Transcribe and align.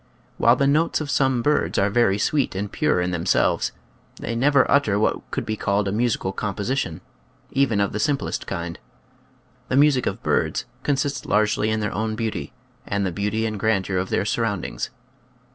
While 0.39 0.55
the 0.55 0.65
notes 0.65 0.99
of 0.99 1.11
some 1.11 1.43
birds 1.43 1.77
are 1.77 1.91
very 1.91 2.17
sweet 2.17 2.55
and 2.55 2.71
pure 2.71 2.99
in 3.01 3.11
themselves, 3.11 3.71
they 4.15 4.35
never 4.35 4.65
utter 4.67 4.97
what 4.97 5.29
could 5.29 5.45
be 5.45 5.55
called 5.55 5.87
a 5.87 5.91
musical 5.91 6.33
composition, 6.33 7.01
even 7.51 7.79
of 7.79 7.91
the 7.91 7.99
simplest 7.99 8.47
kind. 8.47 8.79
The 9.67 9.75
music 9.77 10.07
of 10.07 10.23
birds 10.23 10.65
consists 10.81 11.27
largely 11.27 11.69
in 11.69 11.81
their 11.81 11.93
own 11.93 12.15
beauty 12.15 12.51
and 12.87 13.05
the 13.05 13.11
beauty 13.11 13.45
and 13.45 13.59
grandeur 13.59 13.99
of 13.99 14.09
their 14.09 14.25
surroundings. 14.25 14.89